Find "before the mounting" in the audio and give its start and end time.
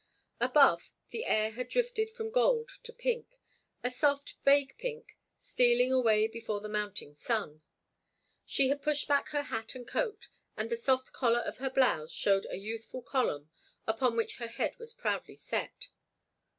6.27-7.13